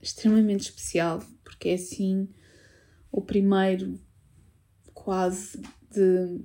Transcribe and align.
extremamente 0.00 0.62
especial 0.62 1.22
porque 1.42 1.70
é 1.70 1.74
assim 1.74 2.28
o 3.10 3.20
primeiro 3.20 3.98
quase 4.94 5.60
de 5.90 6.40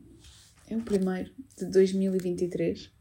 é 0.70 0.78
o 0.78 0.82
primeiro 0.82 1.30
de 1.58 1.66
2023. 1.66 2.92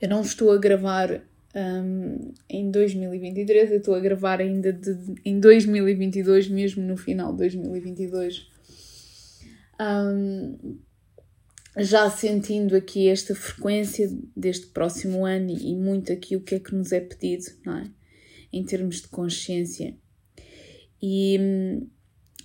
Eu 0.00 0.08
não 0.08 0.20
estou 0.20 0.52
a 0.52 0.58
gravar 0.58 1.22
um, 1.54 2.32
em 2.48 2.70
2023, 2.70 3.70
eu 3.70 3.78
estou 3.78 3.94
a 3.94 4.00
gravar 4.00 4.40
ainda 4.40 4.72
de, 4.72 4.96
em 5.24 5.40
2022, 5.40 6.48
mesmo 6.48 6.82
no 6.82 6.96
final 6.96 7.32
de 7.32 7.38
2022. 7.38 8.48
Um, 9.80 10.78
já 11.76 12.10
sentindo 12.10 12.74
aqui 12.76 13.08
esta 13.08 13.34
frequência 13.34 14.10
deste 14.36 14.66
próximo 14.68 15.24
ano 15.24 15.50
e 15.50 15.74
muito 15.74 16.12
aqui 16.12 16.36
o 16.36 16.40
que 16.40 16.56
é 16.56 16.60
que 16.60 16.74
nos 16.74 16.92
é 16.92 17.00
pedido, 17.00 17.44
não 17.64 17.78
é? 17.78 17.97
Em 18.52 18.64
termos 18.64 19.02
de 19.02 19.08
consciência. 19.08 19.96
E, 21.02 21.38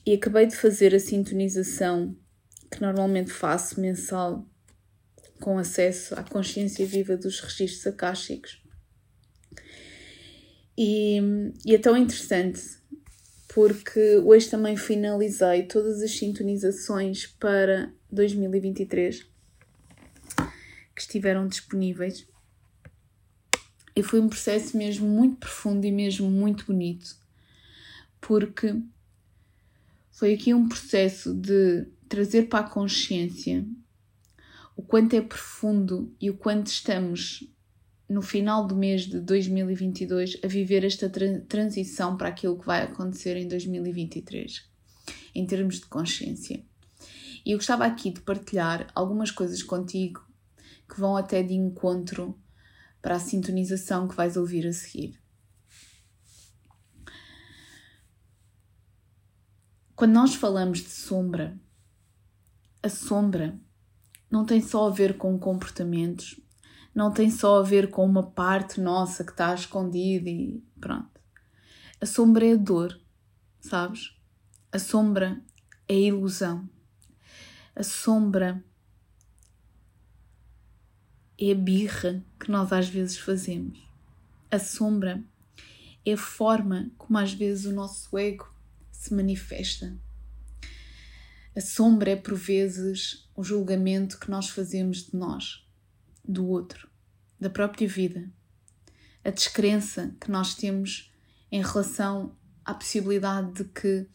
e 0.06 0.14
acabei 0.14 0.46
de 0.46 0.56
fazer 0.56 0.94
a 0.94 1.00
sintonização 1.00 2.16
que 2.70 2.82
normalmente 2.82 3.32
faço 3.32 3.80
mensal 3.80 4.48
com 5.40 5.58
acesso 5.58 6.16
à 6.16 6.24
consciência 6.24 6.86
viva 6.86 7.18
dos 7.18 7.40
registros 7.40 7.86
akáshicos. 7.88 8.62
E, 10.78 11.20
e 11.66 11.76
é 11.76 11.78
tão 11.78 11.96
interessante 11.96 12.62
porque 13.54 14.18
hoje 14.18 14.50
também 14.50 14.76
finalizei 14.76 15.64
todas 15.64 16.02
as 16.02 16.12
sintonizações 16.12 17.28
para 17.28 17.94
2023 18.12 19.22
que 20.96 21.02
estiveram 21.02 21.48
disponíveis. 21.48 22.28
E 23.96 24.02
foi 24.02 24.20
um 24.20 24.28
processo 24.28 24.76
mesmo 24.76 25.08
muito 25.08 25.38
profundo 25.38 25.86
e 25.86 25.92
mesmo 25.92 26.30
muito 26.30 26.66
bonito, 26.66 27.16
porque 28.20 28.76
foi 30.12 30.34
aqui 30.34 30.54
um 30.54 30.68
processo 30.68 31.34
de 31.34 31.88
trazer 32.10 32.44
para 32.44 32.66
a 32.66 32.70
consciência 32.70 33.66
o 34.76 34.82
quanto 34.82 35.16
é 35.16 35.22
profundo 35.22 36.16
e 36.20 36.30
o 36.30 36.38
quanto 36.38 36.68
estamos 36.68 37.48
no 38.10 38.22
final 38.22 38.66
do 38.68 38.76
mês 38.76 39.04
de 39.04 39.20
2022 39.20 40.38
a 40.44 40.48
viver 40.48 40.84
esta 40.84 41.10
tra 41.10 41.40
transição 41.42 42.18
para 42.18 42.30
aquilo 42.30 42.60
que 42.60 42.66
vai 42.66 42.84
acontecer 42.84 43.38
em 43.38 43.48
2023, 43.48 44.64
em 45.34 45.46
termos 45.46 45.80
de 45.80 45.86
consciência. 45.86 46.64
E 47.46 47.52
eu 47.52 47.58
gostava 47.58 47.86
aqui 47.86 48.12
de 48.12 48.22
partilhar 48.22 48.88
algumas 48.96 49.32
coisas 49.32 49.62
contigo 49.62 50.26
que 50.88 51.00
vão 51.00 51.18
até 51.18 51.42
de 51.42 51.54
encontro 51.54 52.38
para 53.04 53.18
a 53.18 53.20
sintonização 53.20 54.08
que 54.08 54.16
vais 54.16 54.38
ouvir 54.38 54.66
a 54.66 54.72
seguir. 54.72 55.22
Quando 59.94 60.14
nós 60.14 60.34
falamos 60.34 60.80
de 60.80 60.90
sombra, 60.90 61.60
a 62.82 62.88
sombra 62.88 63.60
não 64.32 64.46
tem 64.46 64.62
só 64.62 64.88
a 64.88 64.90
ver 64.90 65.18
com 65.18 65.38
comportamentos, 65.38 66.40
não 66.96 67.12
tem 67.12 67.30
só 67.30 67.60
a 67.60 67.62
ver 67.64 67.92
com 67.92 68.06
uma 68.06 68.32
parte 68.32 68.80
nossa 68.80 69.26
que 69.26 69.32
está 69.32 69.54
escondida 69.54 70.30
e 70.30 70.64
pronto. 70.80 71.20
A 72.00 72.06
sombra 72.06 72.46
é 72.48 72.54
a 72.54 72.58
dor, 72.58 72.98
sabes? 73.60 74.18
A 74.72 74.80
sombra 74.80 75.44
é 75.90 75.94
a 75.94 75.98
ilusão. 75.98 76.70
A 77.76 77.84
sombra 77.84 78.64
é 81.40 81.52
a 81.52 81.56
birra 81.56 82.24
que 82.40 82.52
nós 82.52 82.72
às 82.72 82.88
vezes 82.88 83.18
fazemos. 83.18 83.80
A 84.52 84.60
sombra 84.60 85.24
é 86.06 86.14
a 86.14 86.18
forma 86.18 86.92
como 86.98 87.18
às 87.18 87.34
vezes 87.34 87.66
o 87.66 87.74
nosso 87.74 88.18
ego 88.18 88.54
se 88.92 89.14
manifesta. 89.14 89.98
A 91.56 91.62
sombra 91.62 92.12
é 92.12 92.16
por 92.16 92.36
vezes 92.36 93.30
o 93.36 93.44
julgamento 93.44 94.20
que 94.20 94.30
nós 94.30 94.50
fazemos 94.50 95.06
de 95.06 95.16
nós 95.16 95.68
do 96.24 96.48
outro, 96.48 96.90
da 97.40 97.50
própria 97.50 97.88
vida, 97.88 98.32
a 99.24 99.30
descrença 99.30 100.16
que 100.20 100.32
nós 100.32 100.56
temos 100.56 101.12
em 101.52 101.62
relação 101.62 102.36
à 102.66 102.74
possibilidade 102.74 103.54
de 103.54 103.66
que 103.66 104.08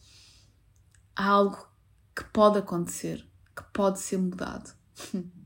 há 1.15 1.25
algo 1.25 1.69
que 2.15 2.23
pode 2.25 2.57
acontecer, 2.57 3.25
que 3.55 3.63
pode 3.73 3.99
ser 3.99 4.17
mudado. 4.17 4.73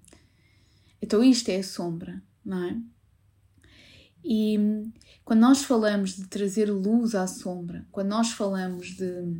Então, 1.04 1.22
isto 1.22 1.50
é 1.50 1.58
a 1.58 1.64
sombra, 1.64 2.24
não 2.46 2.64
é? 2.64 2.78
E 4.24 4.58
quando 5.26 5.42
nós 5.42 5.62
falamos 5.62 6.16
de 6.16 6.28
trazer 6.28 6.72
luz 6.72 7.14
à 7.14 7.28
sombra, 7.28 7.86
quando 7.92 8.08
nós 8.08 8.32
falamos 8.32 8.96
de, 8.96 9.38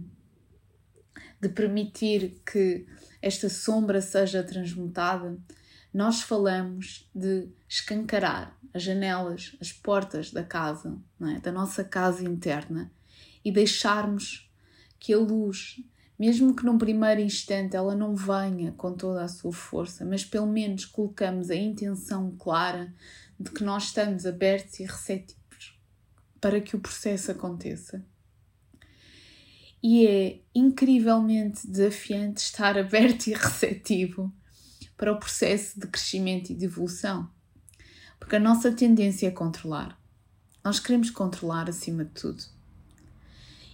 de 1.40 1.48
permitir 1.48 2.42
que 2.46 2.86
esta 3.22 3.48
sombra 3.48 4.02
seja 4.02 4.44
transmutada, 4.44 5.38
nós 5.94 6.22
falamos 6.22 7.10
de 7.16 7.48
escancarar 7.66 8.60
as 8.74 8.84
janelas, 8.84 9.56
as 9.62 9.72
portas 9.72 10.32
da 10.32 10.44
casa, 10.44 11.00
é? 11.22 11.40
da 11.40 11.52
nossa 11.54 11.82
casa 11.82 12.26
interna 12.26 12.92
e 13.46 13.54
deixarmos 13.54 14.52
que 15.00 15.14
a 15.14 15.18
luz, 15.18 15.82
mesmo 16.24 16.56
que 16.56 16.64
num 16.64 16.78
primeiro 16.78 17.20
instante 17.20 17.76
ela 17.76 17.94
não 17.94 18.16
venha 18.16 18.72
com 18.72 18.94
toda 18.94 19.26
a 19.26 19.28
sua 19.28 19.52
força, 19.52 20.06
mas 20.06 20.24
pelo 20.24 20.48
menos 20.48 20.86
colocamos 20.86 21.50
a 21.50 21.56
intenção 21.56 22.34
clara 22.40 22.94
de 23.38 23.52
que 23.52 23.62
nós 23.62 23.88
estamos 23.88 24.26
abertos 24.26 24.80
e 24.80 24.86
receptivos 24.86 25.78
para 26.40 26.62
que 26.62 26.78
o 26.78 26.80
processo 26.80 27.30
aconteça. 27.30 28.06
E 29.84 30.08
é 30.08 30.40
incrivelmente 30.56 31.68
desafiante 31.70 32.40
estar 32.40 32.78
aberto 32.78 33.28
e 33.28 33.34
receptivo 33.34 34.34
para 34.96 35.12
o 35.12 35.20
processo 35.20 35.78
de 35.78 35.88
crescimento 35.88 36.52
e 36.52 36.56
de 36.56 36.64
evolução. 36.64 37.30
Porque 38.18 38.38
a 38.38 38.40
nossa 38.40 38.72
tendência 38.72 39.28
é 39.28 39.32
controlar. 39.32 40.02
Nós 40.64 40.80
queremos 40.80 41.10
controlar 41.10 41.68
acima 41.68 42.06
de 42.06 42.12
tudo. 42.12 42.42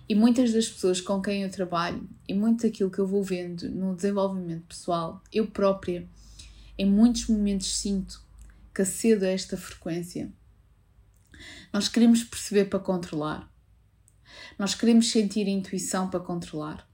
E 0.10 0.16
muitas 0.16 0.52
das 0.52 0.68
pessoas 0.68 1.00
com 1.00 1.22
quem 1.22 1.44
eu 1.44 1.52
trabalho 1.52 2.10
e 2.28 2.34
muito 2.34 2.64
daquilo 2.64 2.90
que 2.90 2.98
eu 2.98 3.08
vou 3.08 3.24
vendo 3.24 3.70
no 3.70 3.96
desenvolvimento 3.96 4.66
pessoal, 4.66 5.24
eu 5.32 5.46
própria, 5.46 6.10
em 6.78 6.90
muitos 6.90 7.28
momentos 7.28 7.78
sinto 7.78 8.22
que 8.74 8.82
acedo 8.82 9.24
a 9.24 9.30
esta 9.30 9.56
frequência. 9.56 10.34
Nós 11.72 11.88
queremos 11.88 12.24
perceber 12.24 12.66
para 12.66 12.80
controlar. 12.80 13.48
Nós 14.58 14.74
queremos 14.74 15.12
sentir 15.12 15.48
intuição 15.48 16.10
para 16.10 16.20
controlar. 16.20 16.90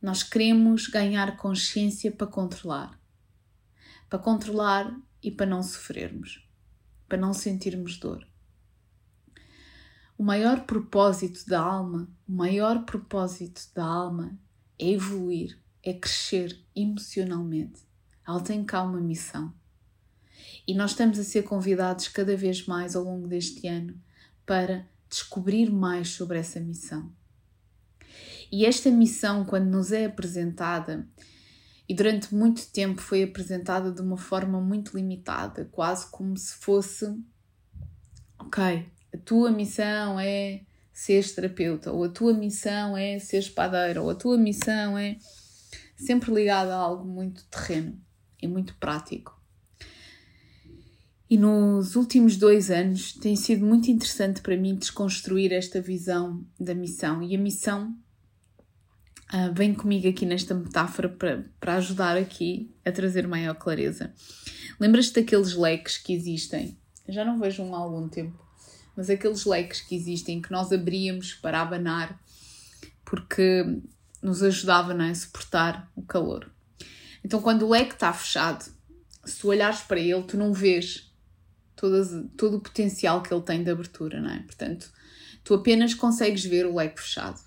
Nós 0.00 0.22
queremos 0.22 0.86
ganhar 0.86 1.36
consciência 1.36 2.12
para 2.12 2.28
controlar 2.28 2.96
para 4.14 4.22
controlar 4.22 4.96
e 5.20 5.28
para 5.28 5.44
não 5.44 5.60
sofrermos, 5.60 6.46
para 7.08 7.18
não 7.18 7.32
sentirmos 7.32 7.98
dor. 7.98 8.24
O 10.24 10.26
maior 10.26 10.62
propósito 10.62 11.46
da 11.46 11.60
alma, 11.60 12.08
o 12.26 12.32
maior 12.32 12.86
propósito 12.86 13.60
da 13.74 13.84
alma 13.84 14.34
é 14.78 14.92
evoluir, 14.92 15.60
é 15.82 15.92
crescer 15.92 16.64
emocionalmente. 16.74 17.82
Ela 18.26 18.40
tem 18.40 18.64
cá 18.64 18.82
uma 18.82 19.02
missão. 19.02 19.52
E 20.66 20.72
nós 20.72 20.92
estamos 20.92 21.18
a 21.18 21.24
ser 21.24 21.42
convidados 21.42 22.08
cada 22.08 22.34
vez 22.38 22.66
mais 22.66 22.96
ao 22.96 23.04
longo 23.04 23.28
deste 23.28 23.68
ano 23.68 24.00
para 24.46 24.88
descobrir 25.10 25.70
mais 25.70 26.08
sobre 26.08 26.38
essa 26.38 26.58
missão. 26.58 27.12
E 28.50 28.64
esta 28.64 28.90
missão, 28.90 29.44
quando 29.44 29.66
nos 29.66 29.92
é 29.92 30.06
apresentada, 30.06 31.06
e 31.86 31.94
durante 31.94 32.34
muito 32.34 32.66
tempo 32.72 32.98
foi 32.98 33.22
apresentada 33.24 33.92
de 33.92 34.00
uma 34.00 34.16
forma 34.16 34.58
muito 34.58 34.96
limitada, 34.96 35.68
quase 35.70 36.10
como 36.10 36.34
se 36.34 36.54
fosse: 36.54 37.14
ok, 38.38 38.90
a 39.14 39.18
tua 39.18 39.50
missão 39.50 40.18
é 40.18 40.62
ser 40.92 41.24
terapeuta, 41.32 41.92
ou 41.92 42.04
a 42.04 42.08
tua 42.08 42.32
missão 42.32 42.96
é 42.96 43.18
ser 43.18 43.38
espadeira, 43.38 44.02
ou 44.02 44.10
a 44.10 44.14
tua 44.14 44.36
missão 44.36 44.98
é 44.98 45.16
sempre 45.96 46.34
ligada 46.34 46.74
a 46.74 46.78
algo 46.78 47.04
muito 47.04 47.44
terreno 47.46 47.98
e 48.42 48.48
muito 48.48 48.74
prático. 48.76 49.40
E 51.30 51.38
nos 51.38 51.96
últimos 51.96 52.36
dois 52.36 52.70
anos 52.70 53.12
tem 53.14 53.34
sido 53.34 53.64
muito 53.64 53.90
interessante 53.90 54.40
para 54.40 54.56
mim 54.56 54.74
desconstruir 54.74 55.52
esta 55.52 55.80
visão 55.80 56.44
da 56.60 56.74
missão. 56.74 57.22
E 57.22 57.34
a 57.34 57.38
missão 57.38 57.96
uh, 59.32 59.52
vem 59.54 59.74
comigo 59.74 60.06
aqui 60.06 60.26
nesta 60.26 60.54
metáfora 60.54 61.08
para, 61.08 61.44
para 61.58 61.76
ajudar 61.76 62.16
aqui 62.16 62.72
a 62.84 62.92
trazer 62.92 63.26
maior 63.26 63.54
clareza. 63.54 64.12
Lembras-te 64.78 65.20
daqueles 65.20 65.54
leques 65.54 65.98
que 65.98 66.12
existem? 66.12 66.76
Eu 67.08 67.14
já 67.14 67.24
não 67.24 67.38
vejo 67.38 67.62
um 67.62 67.74
há 67.74 67.78
algum 67.78 68.08
tempo, 68.08 68.43
mas 68.96 69.10
aqueles 69.10 69.44
leques 69.44 69.80
que 69.80 69.94
existem 69.94 70.40
que 70.40 70.52
nós 70.52 70.72
abríamos 70.72 71.34
para 71.34 71.60
abanar 71.60 72.20
porque 73.04 73.64
nos 74.22 74.42
ajudava 74.42 74.94
não 74.94 75.04
é, 75.04 75.10
a 75.10 75.14
suportar 75.14 75.90
o 75.94 76.02
calor. 76.02 76.50
Então, 77.22 77.40
quando 77.40 77.66
o 77.66 77.70
leque 77.70 77.94
está 77.94 78.12
fechado, 78.12 78.64
se 79.24 79.38
tu 79.40 79.48
olhares 79.48 79.80
para 79.80 80.00
ele, 80.00 80.22
tu 80.22 80.36
não 80.36 80.52
vês 80.52 81.12
todas, 81.76 82.10
todo 82.36 82.56
o 82.56 82.60
potencial 82.60 83.22
que 83.22 83.32
ele 83.32 83.42
tem 83.42 83.62
de 83.62 83.70
abertura, 83.70 84.20
não 84.20 84.30
é? 84.30 84.40
Portanto, 84.40 84.90
tu 85.42 85.54
apenas 85.54 85.94
consegues 85.94 86.44
ver 86.44 86.66
o 86.66 86.74
leque 86.74 87.00
fechado. 87.00 87.40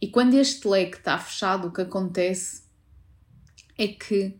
E 0.00 0.08
quando 0.08 0.34
este 0.34 0.66
leque 0.68 0.98
está 0.98 1.18
fechado, 1.18 1.68
o 1.68 1.72
que 1.72 1.80
acontece 1.80 2.64
é 3.78 3.88
que 3.88 4.36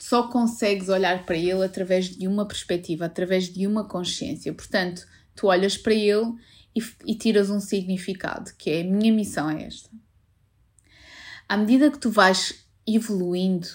só 0.00 0.28
consegues 0.28 0.88
olhar 0.88 1.26
para 1.26 1.36
ele 1.36 1.62
através 1.62 2.06
de 2.06 2.26
uma 2.26 2.48
perspectiva, 2.48 3.04
através 3.04 3.52
de 3.52 3.66
uma 3.66 3.84
consciência. 3.84 4.52
Portanto, 4.52 5.06
tu 5.36 5.46
olhas 5.46 5.76
para 5.76 5.92
ele 5.92 6.34
e, 6.74 6.82
e 7.04 7.14
tiras 7.14 7.50
um 7.50 7.60
significado, 7.60 8.50
que 8.56 8.70
é 8.70 8.80
a 8.80 8.84
minha 8.84 9.12
missão 9.12 9.50
é 9.50 9.64
esta. 9.64 9.90
À 11.46 11.56
medida 11.56 11.90
que 11.90 11.98
tu 11.98 12.10
vais 12.10 12.64
evoluindo, 12.86 13.68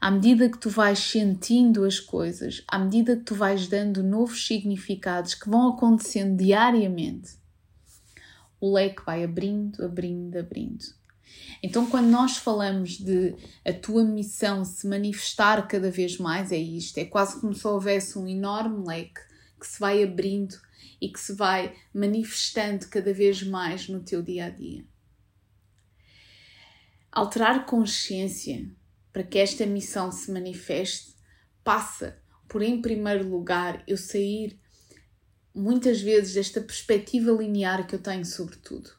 à 0.00 0.10
medida 0.10 0.48
que 0.48 0.58
tu 0.58 0.68
vais 0.68 0.98
sentindo 0.98 1.84
as 1.84 2.00
coisas, 2.00 2.64
à 2.66 2.76
medida 2.76 3.16
que 3.16 3.22
tu 3.22 3.36
vais 3.36 3.68
dando 3.68 4.02
novos 4.02 4.46
significados 4.46 5.34
que 5.34 5.48
vão 5.48 5.68
acontecendo 5.68 6.36
diariamente, 6.36 7.38
o 8.60 8.72
leque 8.72 9.04
vai 9.04 9.22
abrindo, 9.22 9.84
abrindo, 9.84 10.36
abrindo. 10.36 10.84
Então, 11.62 11.86
quando 11.86 12.08
nós 12.08 12.36
falamos 12.36 12.98
de 12.98 13.34
a 13.64 13.72
tua 13.72 14.04
missão 14.04 14.64
se 14.64 14.86
manifestar 14.86 15.66
cada 15.66 15.90
vez 15.90 16.18
mais, 16.18 16.52
é 16.52 16.58
isto: 16.58 16.98
é 16.98 17.04
quase 17.04 17.40
como 17.40 17.54
se 17.54 17.66
houvesse 17.66 18.18
um 18.18 18.28
enorme 18.28 18.86
leque 18.86 19.20
que 19.58 19.66
se 19.66 19.80
vai 19.80 20.02
abrindo 20.02 20.54
e 21.00 21.08
que 21.08 21.18
se 21.18 21.32
vai 21.32 21.74
manifestando 21.92 22.86
cada 22.88 23.12
vez 23.12 23.42
mais 23.42 23.88
no 23.88 24.00
teu 24.00 24.22
dia 24.22 24.46
a 24.46 24.50
dia. 24.50 24.84
Alterar 27.10 27.64
consciência 27.64 28.70
para 29.12 29.22
que 29.22 29.38
esta 29.38 29.64
missão 29.64 30.10
se 30.10 30.30
manifeste 30.32 31.14
passa 31.62 32.18
por, 32.48 32.62
em 32.62 32.82
primeiro 32.82 33.28
lugar, 33.28 33.82
eu 33.86 33.96
sair 33.96 34.60
muitas 35.54 36.00
vezes 36.00 36.34
desta 36.34 36.60
perspectiva 36.60 37.30
linear 37.30 37.86
que 37.86 37.94
eu 37.94 38.02
tenho 38.02 38.24
sobre 38.24 38.56
tudo. 38.56 38.90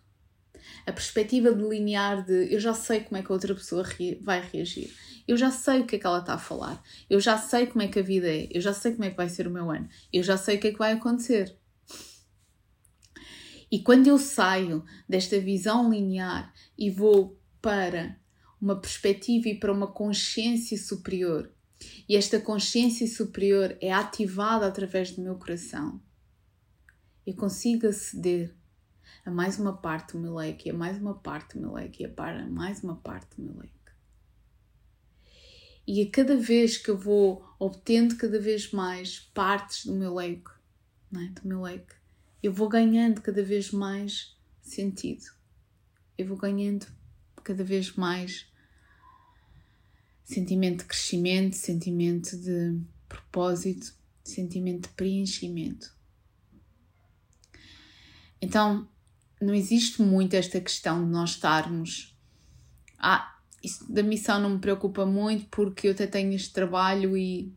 A 0.86 0.92
perspectiva 0.92 1.54
de 1.54 1.64
linear 1.64 2.24
de 2.24 2.54
eu 2.54 2.60
já 2.60 2.74
sei 2.74 3.00
como 3.00 3.18
é 3.18 3.24
que 3.24 3.32
a 3.32 3.34
outra 3.34 3.56
pessoa 3.56 3.84
vai 4.22 4.42
reagir, 4.42 4.94
eu 5.28 5.36
já 5.36 5.50
sei 5.50 5.82
o 5.82 5.88
que 5.88 5.96
é 5.96 6.00
que 6.00 6.06
ela 6.06 6.20
está 6.20 6.36
a 6.36 6.40
falar, 6.40 6.82
eu 7.10 7.20
já 7.20 7.38
sei 7.38 7.66
como 7.66 7.82
é 7.82 7.88
que 7.88 8.00
a 8.00 8.04
vida 8.04 8.28
é, 8.28 8.48
eu 8.52 8.62
já 8.62 8.74
sei 8.74 8.92
como 8.92 9.06
é 9.06 9.10
que 9.10 9.18
vai 9.18 9.28
ser 9.28 9.48
o 9.48 9.52
meu 9.52 9.72
ano, 9.72 9.90
eu 10.14 10.22
já 10.22 10.38
sei 10.38 10.58
o 10.58 10.60
que 10.60 10.68
é 10.68 10.72
que 10.72 10.78
vai 10.78 10.94
acontecer. 10.94 11.58
E 13.72 13.80
quando 13.80 14.08
eu 14.08 14.20
saio 14.20 14.86
desta 15.10 15.40
visão 15.40 15.92
linear 15.92 16.54
e 16.78 16.92
vou 16.92 17.40
para 17.62 18.18
uma 18.62 18.80
perspectiva 18.80 19.50
e 19.50 19.60
para 19.60 19.74
uma 19.74 19.88
consciência 19.88 20.78
superior, 20.78 21.52
e 22.08 22.16
esta 22.16 22.40
consciência 22.40 23.08
superior 23.08 23.76
é 23.82 23.92
ativada 23.92 24.68
através 24.68 25.12
do 25.12 25.22
meu 25.22 25.36
coração, 25.36 26.02
eu 27.26 27.36
consigo 27.36 27.88
aceder 27.88 28.56
a 29.26 29.32
mais 29.32 29.58
uma 29.58 29.76
parte 29.76 30.14
do 30.14 30.20
meu 30.20 30.36
leque, 30.36 30.70
a 30.70 30.74
mais 30.74 30.98
uma 30.98 31.16
parte 31.16 31.56
do 31.56 31.62
meu 31.62 31.74
leque, 31.74 32.04
e 32.04 32.06
a 32.06 32.48
mais 32.48 32.84
uma 32.84 32.96
parte 32.96 33.36
do 33.36 33.42
meu 33.44 33.58
leque. 33.58 33.74
E 35.88 36.02
a 36.02 36.10
cada 36.12 36.38
vez 36.38 36.78
que 36.78 36.90
eu 36.90 36.98
vou 36.98 37.44
obtendo 37.60 38.16
cada 38.18 38.40
vez 38.40 38.72
mais 38.72 39.20
partes 39.34 39.86
do 39.86 39.94
meu 39.94 40.14
leque, 40.14 40.52
é? 41.14 41.28
do 41.42 41.48
meu 41.48 41.62
leque, 41.62 41.96
eu 42.42 42.54
vou 42.54 42.70
ganhando 42.70 43.22
cada 43.22 43.44
vez 43.44 43.72
mais 43.72 44.38
sentido. 44.62 45.26
Eu 46.18 46.28
vou 46.28 46.38
ganhando 46.38 46.86
cada 47.44 47.64
vez 47.64 47.96
mais 47.96 48.48
sentimento 50.24 50.80
de 50.80 50.86
crescimento, 50.86 51.56
sentimento 51.56 52.38
de 52.38 52.80
propósito, 53.08 53.94
sentimento 54.24 54.88
de 54.88 54.96
preenchimento. 54.96 55.96
Então, 58.42 58.88
não 59.42 59.54
existe 59.54 60.02
muito 60.02 60.34
esta 60.34 60.60
questão 60.60 61.04
de 61.04 61.12
nós 61.12 61.32
estarmos. 61.32 62.18
Ah, 62.98 63.36
isso 63.64 63.92
da 63.92 64.04
missão 64.04 64.40
não 64.40 64.52
me 64.52 64.60
preocupa 64.60 65.06
muito 65.06 65.46
porque 65.50 65.88
eu 65.88 65.92
até 65.92 66.08
tenho 66.08 66.34
este 66.34 66.54
trabalho 66.54 67.18
e 67.18 67.54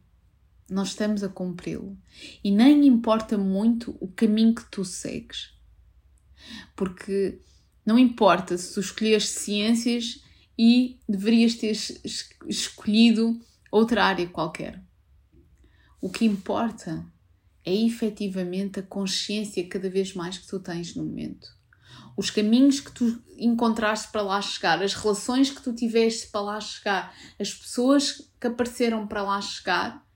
nós 0.69 0.89
estamos 0.89 1.23
a 1.23 1.29
cumpri-lo. 1.29 1.97
E 2.43 2.51
nem 2.51 2.87
importa 2.87 3.39
muito 3.39 3.97
o 4.01 4.09
caminho 4.09 4.55
que 4.55 4.65
tu 4.71 4.85
segues. 4.85 5.55
Porque 6.77 7.41
não 7.85 7.99
importa 7.99 8.57
se 8.57 8.75
tu 8.75 8.81
escolheres 8.81 9.29
ciências 9.29 10.23
e 10.59 10.99
deverias 11.09 11.55
ter 11.55 11.77
escolhido 12.47 13.41
outra 13.71 14.05
área 14.05 14.29
qualquer. 14.29 14.83
O 16.01 16.11
que 16.11 16.25
importa 16.25 17.05
é 17.65 17.75
efetivamente 17.75 18.81
a 18.81 18.83
consciência 18.83 19.67
cada 19.69 19.91
vez 19.91 20.15
mais 20.15 20.39
que 20.39 20.47
tu 20.47 20.61
tens 20.61 20.95
no 20.95 21.05
momento. 21.05 21.58
Os 22.17 22.31
caminhos 22.31 22.81
que 22.81 22.91
tu 22.91 23.23
encontraste 23.37 24.11
para 24.11 24.23
lá 24.23 24.41
chegar, 24.43 24.83
as 24.83 24.95
relações 24.95 25.51
que 25.51 25.63
tu 25.63 25.73
tiveste 25.73 26.29
para 26.29 26.41
lá 26.41 26.61
chegar, 26.61 27.15
as 27.39 27.53
pessoas 27.53 28.31
que 28.41 28.47
apareceram 28.47 29.07
para 29.07 29.23
lá 29.23 29.41
chegar, 29.41 30.07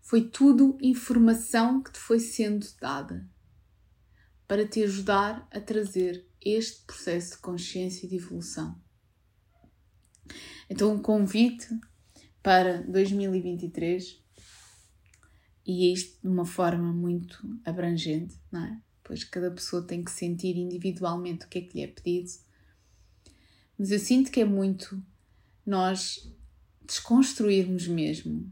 foi 0.00 0.22
tudo 0.28 0.76
informação 0.80 1.82
que 1.82 1.92
te 1.92 1.98
foi 1.98 2.20
sendo 2.20 2.66
dada 2.80 3.26
para 4.46 4.66
te 4.66 4.82
ajudar 4.82 5.48
a 5.50 5.58
trazer 5.58 6.26
este 6.38 6.82
processo 6.82 7.36
de 7.36 7.38
consciência 7.38 8.04
e 8.04 8.08
de 8.10 8.16
evolução. 8.16 8.78
Então, 10.68 10.92
um 10.92 11.00
convite 11.00 11.68
para 12.42 12.82
2023 12.82 14.22
e 15.64 15.92
isto 15.92 16.20
de 16.20 16.28
uma 16.28 16.44
forma 16.44 16.92
muito 16.92 17.38
abrangente, 17.64 18.38
não 18.50 18.64
é? 18.64 18.80
Pois 19.12 19.24
cada 19.24 19.50
pessoa 19.50 19.82
tem 19.82 20.02
que 20.02 20.10
sentir 20.10 20.56
individualmente 20.56 21.44
o 21.44 21.48
que 21.50 21.58
é 21.58 21.60
que 21.60 21.76
lhe 21.76 21.84
é 21.84 21.86
pedido. 21.86 22.30
Mas 23.78 23.90
eu 23.90 23.98
sinto 23.98 24.30
que 24.30 24.40
é 24.40 24.44
muito 24.46 25.04
nós 25.66 26.34
desconstruirmos 26.80 27.86
mesmo 27.86 28.50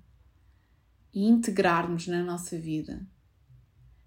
e 1.14 1.26
integrarmos 1.26 2.07
na 2.09 2.23
nossa 2.23 2.59
vida, 2.59 3.09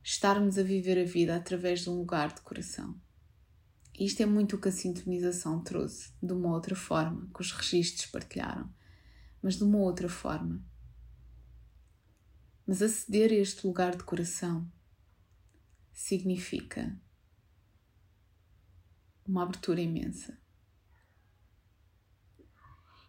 estarmos 0.03 0.59
a 0.59 0.61
viver 0.61 1.01
a 1.01 1.05
vida 1.05 1.35
através 1.35 1.79
de 1.79 1.89
um 1.89 1.97
lugar 1.97 2.31
de 2.31 2.41
coração. 2.41 2.95
E 3.97 4.05
isto 4.05 4.21
é 4.21 4.25
muito 4.27 4.55
o 4.55 4.61
que 4.61 4.69
a 4.69 4.71
sintonização 4.71 5.59
trouxe, 5.63 6.11
de 6.21 6.33
uma 6.33 6.53
outra 6.53 6.75
forma, 6.75 7.27
que 7.33 7.41
os 7.41 7.51
registros 7.51 8.05
partilharam, 8.11 8.71
mas 9.41 9.57
de 9.57 9.63
uma 9.63 9.79
outra 9.79 10.07
forma 10.07 10.63
mas 12.65 12.81
aceder 12.81 13.29
a 13.31 13.35
este 13.35 13.67
lugar 13.67 13.93
de 13.95 14.03
coração 14.03 14.65
significa 15.93 16.99
uma 19.25 19.43
abertura 19.43 19.79
imensa. 19.79 20.37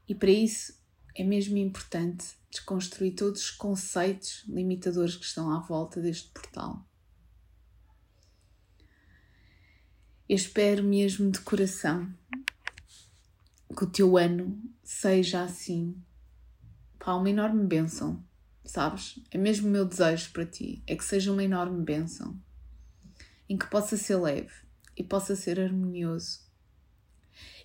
E 0.07 0.15
para 0.15 0.31
isso 0.31 0.79
é 1.17 1.25
mesmo 1.25 1.57
importante 1.57 2.37
desconstruir 2.51 3.15
todos 3.15 3.43
os 3.43 3.51
conceitos 3.51 4.45
limitadores 4.47 5.17
que 5.17 5.25
estão 5.25 5.51
à 5.51 5.59
volta 5.59 6.01
deste 6.01 6.31
portal. 6.31 6.87
Eu 10.29 10.37
espero 10.37 10.85
mesmo 10.85 11.31
de 11.31 11.41
coração 11.41 12.13
que 13.77 13.85
o 13.85 13.91
teu 13.91 14.17
ano 14.17 14.63
seja 14.83 15.43
assim. 15.43 16.01
Uma 17.07 17.29
enorme 17.29 17.67
bênção 17.67 18.25
sabes? 18.65 19.21
É 19.31 19.39
mesmo 19.39 19.69
o 19.69 19.71
meu 19.71 19.85
desejo 19.85 20.33
para 20.33 20.47
ti, 20.47 20.83
é 20.87 20.97
que 20.97 21.05
seja 21.05 21.33
uma 21.33 21.45
enorme 21.45 21.83
bênção, 21.85 22.41
em 23.55 23.57
que 23.57 23.71
possa 23.71 23.97
ser 23.97 24.17
leve 24.17 24.53
e 24.97 25.05
possa 25.05 25.37
ser 25.37 25.61
harmonioso 25.61 26.41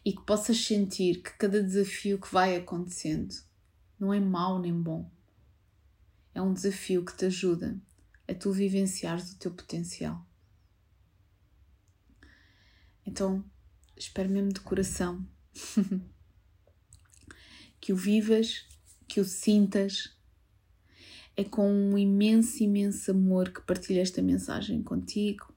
e 0.05 0.13
que 0.13 0.21
possas 0.21 0.63
sentir 0.63 1.23
que 1.23 1.35
cada 1.35 1.63
desafio 1.63 2.21
que 2.21 2.31
vai 2.31 2.55
acontecendo 2.55 3.33
não 3.99 4.13
é 4.13 4.19
mau 4.19 4.59
nem 4.59 4.71
bom. 4.71 5.11
É 6.31 6.39
um 6.39 6.53
desafio 6.53 7.03
que 7.03 7.17
te 7.17 7.25
ajuda 7.25 7.81
a 8.27 8.35
tu 8.35 8.51
vivenciares 8.51 9.31
o 9.31 9.39
teu 9.39 9.51
potencial. 9.51 10.23
Então, 13.03 13.43
espero 13.97 14.29
mesmo 14.29 14.53
de 14.53 14.59
coração 14.59 15.27
que 17.81 17.91
o 17.91 17.95
vivas, 17.95 18.67
que 19.07 19.19
o 19.19 19.25
sintas 19.25 20.15
é 21.35 21.43
com 21.43 21.67
um 21.67 21.97
imenso, 21.97 22.61
imenso 22.61 23.09
amor 23.09 23.49
que 23.49 23.61
partilho 23.61 24.01
esta 24.01 24.21
mensagem 24.21 24.83
contigo. 24.83 25.48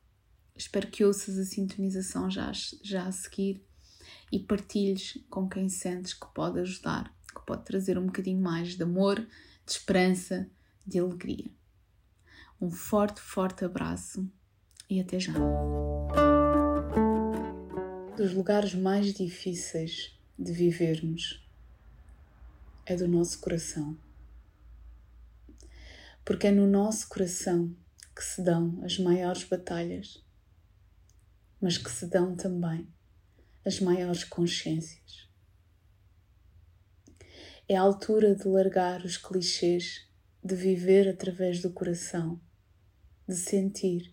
Espero 0.62 0.87
que 0.87 1.04
ouças 1.04 1.37
a 1.38 1.45
sintonização 1.45 2.31
já, 2.31 2.52
já 2.85 3.09
a 3.09 3.11
seguir 3.11 3.61
e 4.31 4.38
partilhes 4.38 5.19
com 5.28 5.49
quem 5.49 5.69
sentes 5.69 6.14
que 6.14 6.26
pode 6.33 6.61
ajudar, 6.61 7.12
que 7.35 7.45
pode 7.45 7.64
trazer 7.64 7.99
um 7.99 8.07
bocadinho 8.07 8.40
mais 8.40 8.76
de 8.76 8.83
amor, 8.85 9.19
de 9.19 9.73
esperança, 9.73 10.49
de 10.87 11.00
alegria. 11.00 11.50
Um 12.61 12.71
forte, 12.71 13.21
forte 13.21 13.64
abraço 13.64 14.25
e 14.88 15.00
até 15.00 15.19
já. 15.19 15.33
Dos 18.16 18.33
lugares 18.33 18.73
mais 18.73 19.12
difíceis 19.12 20.16
de 20.38 20.52
vivermos 20.52 21.45
é 22.87 22.95
do 22.95 23.09
nosso 23.09 23.40
coração. 23.40 23.99
Porque 26.25 26.47
é 26.47 26.52
no 26.52 26.69
nosso 26.69 27.09
coração 27.09 27.75
que 28.14 28.23
se 28.23 28.40
dão 28.40 28.81
as 28.85 28.97
maiores 28.97 29.42
batalhas, 29.42 30.22
mas 31.62 31.78
que 31.78 31.88
se 31.88 32.07
dão 32.07 32.35
também 32.35 32.92
as 33.64 33.78
maiores 33.78 34.25
consciências. 34.25 35.31
É 37.69 37.76
a 37.76 37.83
altura 37.83 38.35
de 38.35 38.49
largar 38.49 39.04
os 39.04 39.16
clichês, 39.16 40.09
de 40.42 40.57
viver 40.57 41.09
através 41.09 41.62
do 41.62 41.73
coração, 41.73 42.40
de 43.28 43.37
sentir 43.37 44.12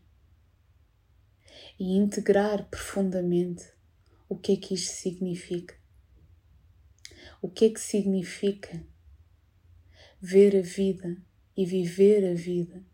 e 1.79 1.97
integrar 1.97 2.69
profundamente 2.69 3.67
o 4.29 4.37
que 4.37 4.53
é 4.53 4.55
que 4.55 4.75
isto 4.75 4.93
significa. 4.93 5.75
O 7.41 7.49
que 7.49 7.65
é 7.65 7.69
que 7.71 7.81
significa 7.81 8.85
ver 10.21 10.55
a 10.55 10.61
vida 10.61 11.17
e 11.57 11.65
viver 11.65 12.29
a 12.29 12.35
vida 12.35 12.85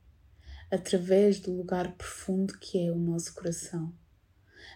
através 0.72 1.42
do 1.42 1.52
lugar 1.52 1.98
profundo 1.98 2.58
que 2.58 2.88
é 2.88 2.92
o 2.92 2.98
nosso 2.98 3.34
coração, 3.34 3.94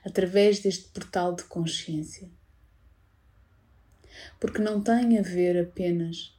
através 0.05 0.59
deste 0.59 0.89
portal 0.89 1.35
de 1.35 1.43
consciência. 1.43 2.29
Porque 4.39 4.59
não 4.59 4.81
tem 4.81 5.17
a 5.17 5.21
ver 5.21 5.59
apenas 5.61 6.37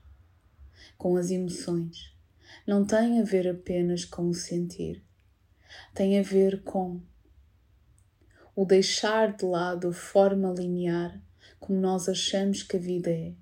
com 0.97 1.17
as 1.17 1.31
emoções, 1.31 2.15
não 2.67 2.85
tem 2.85 3.21
a 3.21 3.25
ver 3.25 3.49
apenas 3.49 4.05
com 4.05 4.29
o 4.29 4.35
sentir, 4.35 5.03
tem 5.95 6.19
a 6.19 6.23
ver 6.23 6.63
com 6.63 7.01
o 8.55 8.65
deixar 8.65 9.35
de 9.37 9.45
lado 9.45 9.89
a 9.89 9.93
forma 9.93 10.53
linear 10.53 11.21
como 11.59 11.79
nós 11.81 12.09
achamos 12.09 12.63
que 12.63 12.77
a 12.77 12.81
vida 12.81 13.11
é, 13.11 13.35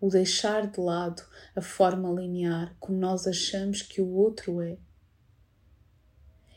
o 0.00 0.08
deixar 0.08 0.70
de 0.70 0.80
lado 0.80 1.22
a 1.54 1.60
forma 1.60 2.10
linear 2.10 2.74
como 2.80 2.98
nós 2.98 3.26
achamos 3.26 3.82
que 3.82 4.00
o 4.00 4.08
outro 4.08 4.60
é, 4.60 4.78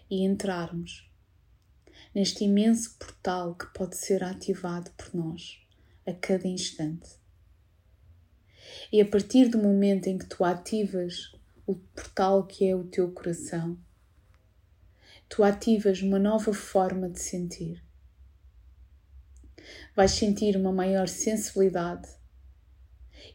e 0.10 0.24
entrarmos 0.24 1.12
neste 2.14 2.44
imenso 2.44 2.96
portal 2.98 3.56
que 3.56 3.66
pode 3.74 3.98
ser 3.98 4.24
ativado 4.24 4.92
por 4.92 5.14
nós 5.16 5.60
a 6.06 6.14
cada 6.14 6.48
instante. 6.48 7.10
E 8.92 9.02
a 9.02 9.06
partir 9.06 9.50
do 9.50 9.58
momento 9.58 10.08
em 10.08 10.18
que 10.18 10.26
tu 10.26 10.44
ativas 10.44 11.32
o 11.66 11.76
portal 11.76 12.46
que 12.46 12.68
é 12.68 12.76
o 12.76 12.84
teu 12.84 13.12
coração, 13.12 13.78
tu 15.28 15.44
ativas 15.44 16.02
uma 16.02 16.20
nova 16.20 16.54
forma 16.54 17.10
de 17.10 17.20
sentir. 17.20 17.84
Vais 19.96 20.12
sentir 20.12 20.56
uma 20.56 20.72
maior 20.72 21.08
sensibilidade 21.08 22.10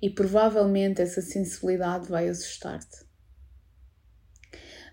e 0.01 0.11
provavelmente 0.11 1.01
essa 1.01 1.23
sensibilidade 1.23 2.09
vai 2.09 2.29
assustar-te. 2.29 3.08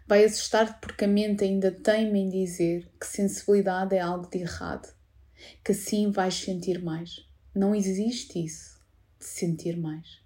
Vai 0.08 0.24
assustar-te 0.24 0.80
porque 0.80 1.06
a 1.06 1.08
mente 1.08 1.44
ainda 1.44 1.72
teima 1.72 2.18
em 2.18 2.30
dizer 2.30 2.92
que 3.00 3.08
sensibilidade 3.08 3.96
é 3.96 4.00
algo 4.00 4.30
de 4.30 4.38
errado, 4.38 4.94
que 5.64 5.72
assim 5.72 6.12
vais 6.12 6.36
sentir 6.36 6.82
mais. 6.84 7.28
Não 7.56 7.74
existe 7.74 8.44
isso 8.44 8.80
de 9.20 9.26
sentir 9.26 9.78
mais. 9.78 10.22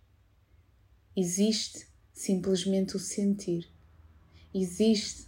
Existe 1.15 1.87
simplesmente 2.11 2.97
o 2.97 2.99
sentir. 2.99 3.71
Existe 4.53 5.27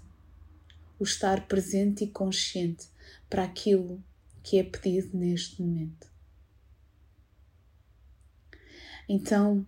o 0.99 1.03
estar 1.03 1.47
presente 1.47 2.03
e 2.03 2.07
consciente 2.07 2.89
para 3.29 3.45
aquilo 3.45 4.03
que 4.43 4.57
é 4.59 4.63
pedido 4.63 5.15
neste 5.17 5.61
momento. 5.61 6.11
Então, 9.07 9.65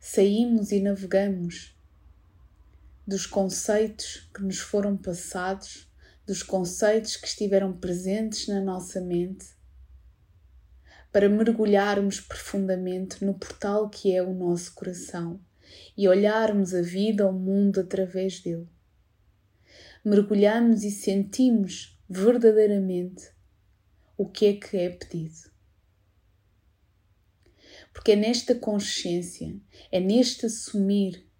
saímos 0.00 0.72
e 0.72 0.80
navegamos 0.80 1.76
dos 3.12 3.26
conceitos 3.26 4.26
que 4.34 4.42
nos 4.42 4.58
foram 4.58 4.96
passados, 4.96 5.86
dos 6.24 6.42
conceitos 6.42 7.14
que 7.14 7.26
estiveram 7.26 7.70
presentes 7.76 8.48
na 8.48 8.58
nossa 8.58 9.02
mente, 9.02 9.44
para 11.12 11.28
mergulharmos 11.28 12.22
profundamente 12.22 13.22
no 13.22 13.34
portal 13.34 13.90
que 13.90 14.16
é 14.16 14.22
o 14.22 14.32
nosso 14.32 14.72
coração 14.72 15.38
e 15.94 16.08
olharmos 16.08 16.74
a 16.74 16.80
vida, 16.80 17.28
o 17.28 17.34
mundo 17.34 17.80
através 17.80 18.40
dele. 18.40 18.66
Mergulhamos 20.02 20.82
e 20.82 20.90
sentimos 20.90 22.00
verdadeiramente 22.08 23.30
o 24.16 24.26
que 24.26 24.46
é 24.46 24.52
que 24.54 24.74
é 24.78 24.88
pedido. 24.88 25.52
Porque 27.92 28.12
é 28.12 28.16
nesta 28.16 28.54
consciência, 28.54 29.54
é 29.90 30.00
neste 30.00 30.46
assumir 30.46 31.30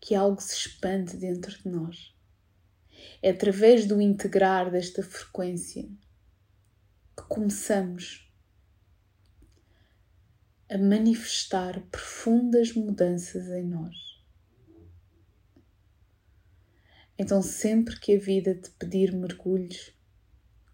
que 0.00 0.14
algo 0.14 0.40
se 0.40 0.54
expande 0.54 1.16
dentro 1.16 1.56
de 1.58 1.68
nós. 1.68 2.14
É 3.22 3.30
através 3.30 3.86
do 3.86 4.00
integrar 4.00 4.70
desta 4.70 5.02
frequência 5.02 5.88
que 7.16 7.22
começamos 7.28 8.28
a 10.70 10.76
manifestar 10.76 11.80
profundas 11.90 12.74
mudanças 12.74 13.48
em 13.48 13.66
nós. 13.66 13.96
Então, 17.18 17.42
sempre 17.42 17.98
que 17.98 18.14
a 18.14 18.18
vida 18.18 18.54
te 18.54 18.70
pedir 18.72 19.12
mergulhos, 19.12 19.92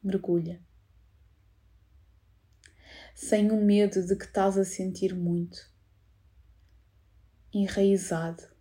mergulha. 0.02 0.61
Sem 3.14 3.50
o 3.50 3.64
medo 3.64 4.04
de 4.04 4.14
que 4.14 4.26
estás 4.26 4.59
a 4.59 4.64
sentir 4.64 5.14
muito. 5.14 5.73
Enraizado. 7.52 8.53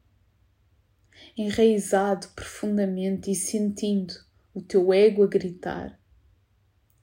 Enraizado 1.38 2.28
profundamente 2.30 3.32
e 3.32 3.36
sentindo 3.36 4.14
o 4.54 4.62
teu 4.62 4.94
ego 4.94 5.24
a 5.24 5.28
gritar 5.28 6.00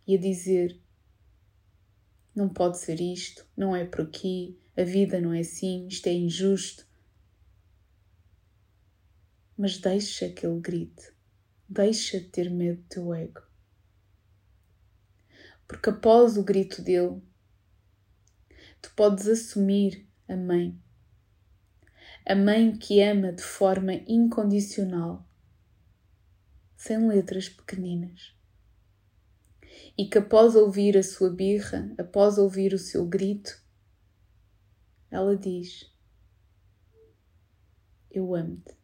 e 0.07 0.17
a 0.17 0.21
dizer: 0.21 0.81
Não 2.35 2.49
pode 2.49 2.79
ser 2.79 3.01
isto, 3.01 3.47
não 3.57 3.75
é 3.75 3.85
por 3.85 4.03
aqui, 4.03 4.59
a 4.77 4.83
vida 4.83 5.21
não 5.21 5.33
é 5.33 5.41
assim, 5.41 5.87
isto 5.89 6.07
é 6.07 6.13
injusto. 6.13 6.87
Mas 9.57 9.79
deixa 9.79 10.29
que 10.29 10.47
ele 10.47 10.61
grite, 10.61 11.13
deixa 11.69 12.19
de 12.21 12.29
ter 12.29 12.51
medo 12.51 12.81
do 12.83 12.89
teu 12.89 13.15
ego 13.15 13.51
porque 15.71 15.89
após 15.89 16.37
o 16.37 16.43
grito 16.43 16.83
dele, 16.83 17.23
tu 18.83 18.93
podes 18.97 19.29
assumir 19.29 20.05
a 20.29 20.37
mãe. 20.37 20.77
A 22.27 22.35
mãe 22.35 22.77
que 22.77 23.03
ama 23.03 23.33
de 23.33 23.43
forma 23.43 23.95
incondicional, 24.07 25.27
sem 26.77 27.09
letras 27.09 27.49
pequeninas. 27.49 28.35
E 29.97 30.07
que 30.07 30.19
após 30.19 30.55
ouvir 30.55 30.97
a 30.97 31.03
sua 31.03 31.31
birra, 31.31 31.93
após 31.99 32.39
ouvir 32.39 32.73
o 32.73 32.79
seu 32.79 33.07
grito, 33.07 33.61
ela 35.11 35.37
diz: 35.37 35.93
Eu 38.11 38.35
amo-te. 38.35 38.77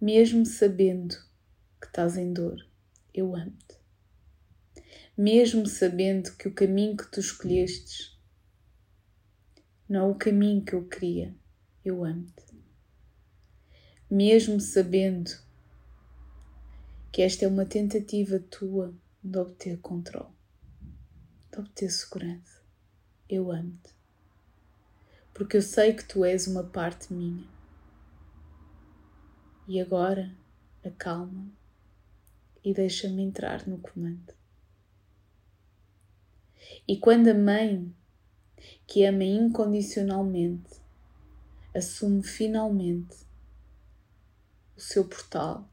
Mesmo 0.00 0.46
sabendo 0.46 1.16
que 1.80 1.86
estás 1.86 2.16
em 2.16 2.32
dor, 2.32 2.66
eu 3.12 3.34
amo-te 3.34 3.78
mesmo 5.18 5.66
sabendo 5.66 6.30
que 6.36 6.46
o 6.46 6.54
caminho 6.54 6.96
que 6.96 7.10
tu 7.10 7.18
escolhestes 7.18 8.16
não 9.88 10.00
é 10.00 10.10
o 10.10 10.14
caminho 10.14 10.62
que 10.62 10.74
eu 10.74 10.86
queria, 10.86 11.34
eu 11.82 12.04
amo-te. 12.04 12.44
Mesmo 14.10 14.60
sabendo 14.60 15.30
que 17.10 17.22
esta 17.22 17.44
é 17.44 17.48
uma 17.48 17.64
tentativa 17.64 18.38
tua 18.38 18.94
de 19.22 19.38
obter 19.38 19.78
controle, 19.78 20.34
de 21.50 21.58
obter 21.58 21.90
segurança, 21.90 22.62
eu 23.28 23.50
amo-te. 23.50 23.96
Porque 25.32 25.56
eu 25.56 25.62
sei 25.62 25.94
que 25.94 26.04
tu 26.04 26.24
és 26.24 26.46
uma 26.46 26.64
parte 26.64 27.12
minha. 27.12 27.48
E 29.66 29.80
agora 29.80 30.34
acalma 30.84 31.50
e 32.64 32.74
deixa-me 32.74 33.22
entrar 33.22 33.66
no 33.66 33.78
comando. 33.78 34.34
E 36.86 36.98
quando 36.98 37.28
a 37.28 37.34
mãe, 37.34 37.94
que 38.88 39.04
ama 39.04 39.22
incondicionalmente, 39.22 40.80
assume 41.76 42.22
finalmente 42.22 43.18
o 44.74 44.80
seu 44.80 45.06
portal. 45.06 45.70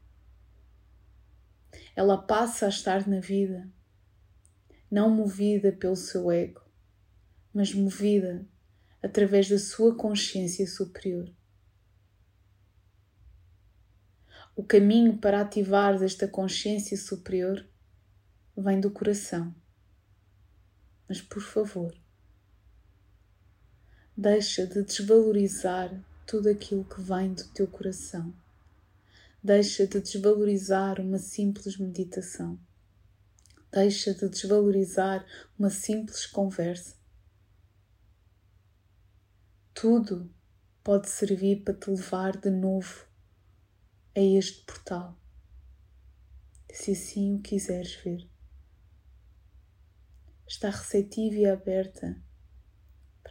Ela 1.96 2.18
passa 2.18 2.66
a 2.66 2.68
estar 2.68 3.08
na 3.08 3.18
vida, 3.18 3.66
não 4.90 5.08
movida 5.08 5.72
pelo 5.72 5.96
seu 5.96 6.30
ego, 6.30 6.60
mas 7.54 7.72
movida 7.72 8.46
através 9.02 9.48
da 9.48 9.58
sua 9.58 9.96
consciência 9.96 10.66
superior. 10.66 11.34
O 14.54 14.62
caminho 14.62 15.16
para 15.16 15.40
ativar 15.40 15.94
esta 16.02 16.28
consciência 16.28 16.98
superior 16.98 17.66
vem 18.54 18.78
do 18.78 18.90
coração. 18.90 19.54
Mas 21.08 21.22
por 21.22 21.40
favor, 21.40 21.94
deixa 24.18 24.66
de 24.66 24.82
desvalorizar 24.82 26.02
tudo 26.26 26.48
aquilo 26.48 26.84
que 26.86 27.02
vem 27.02 27.34
do 27.34 27.44
teu 27.48 27.66
coração. 27.66 28.34
Deixa 29.44 29.86
de 29.86 30.00
desvalorizar 30.00 30.98
uma 31.00 31.18
simples 31.18 31.76
meditação. 31.76 32.58
Deixa 33.70 34.14
de 34.14 34.26
desvalorizar 34.30 35.24
uma 35.58 35.68
simples 35.68 36.24
conversa. 36.24 36.96
Tudo 39.74 40.32
pode 40.82 41.10
servir 41.10 41.62
para 41.62 41.74
te 41.74 41.90
levar 41.90 42.38
de 42.38 42.48
novo 42.48 43.06
a 44.16 44.20
este 44.20 44.64
portal, 44.64 45.14
se 46.72 46.92
assim 46.92 47.34
o 47.34 47.42
quiseres 47.42 47.94
ver. 47.96 48.26
Está 50.48 50.70
receptiva 50.70 51.34
e 51.34 51.46
aberta 51.46 52.25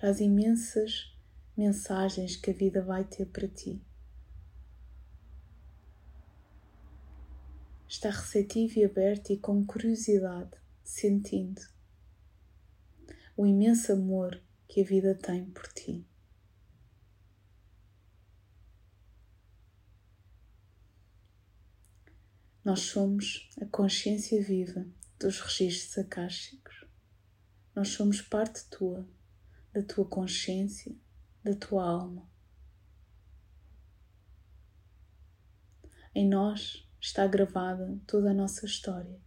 as 0.05 0.19
imensas 0.19 1.11
mensagens 1.57 2.35
que 2.35 2.51
a 2.51 2.53
vida 2.53 2.79
vai 2.79 3.03
ter 3.03 3.25
para 3.25 3.47
ti. 3.47 3.81
Está 7.87 8.11
receptivo 8.11 8.77
e 8.77 8.85
aberto 8.85 9.31
e 9.31 9.37
com 9.37 9.65
curiosidade, 9.65 10.51
sentindo 10.83 11.59
o 13.35 13.47
imenso 13.47 13.93
amor 13.93 14.39
que 14.67 14.81
a 14.81 14.83
vida 14.83 15.15
tem 15.15 15.49
por 15.49 15.67
ti. 15.73 16.05
Nós 22.63 22.81
somos 22.81 23.49
a 23.59 23.65
consciência 23.65 24.39
viva 24.43 24.85
dos 25.19 25.39
registros 25.39 25.97
akáshicos. 25.97 26.85
Nós 27.73 27.89
somos 27.89 28.21
parte 28.21 28.65
tua, 28.69 29.07
da 29.75 29.83
tua 29.83 30.05
consciência, 30.05 30.95
da 31.43 31.53
tua 31.53 31.83
alma. 31.83 32.25
Em 36.13 36.29
nós 36.29 36.89
está 36.97 37.27
gravada 37.27 37.99
toda 38.07 38.31
a 38.31 38.33
nossa 38.33 38.65
história. 38.65 39.19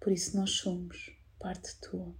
Por 0.00 0.10
isso 0.10 0.34
nós 0.34 0.52
somos 0.52 1.14
parte 1.38 1.78
tua. 1.82 2.16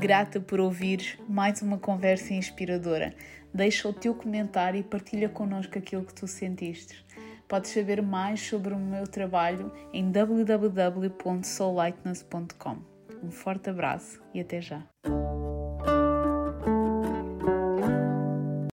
Grata 0.00 0.40
por 0.40 0.58
ouvir 0.60 1.20
mais 1.28 1.60
uma 1.60 1.76
conversa 1.76 2.32
inspiradora. 2.32 3.12
Deixa 3.52 3.86
o 3.86 3.92
teu 3.92 4.14
comentário 4.14 4.80
e 4.80 4.82
partilha 4.82 5.28
connosco 5.28 5.76
aquilo 5.76 6.06
que 6.06 6.14
tu 6.14 6.26
sentiste. 6.26 7.04
Podes 7.46 7.70
saber 7.70 8.00
mais 8.00 8.40
sobre 8.40 8.72
o 8.72 8.78
meu 8.78 9.06
trabalho 9.06 9.70
em 9.92 10.10
www.soullightness.com. 10.10 12.78
Um 13.22 13.30
forte 13.30 13.68
abraço 13.68 14.22
e 14.32 14.40
até 14.40 14.62
já! 14.62 14.82